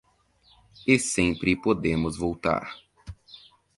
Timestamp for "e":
0.87-0.97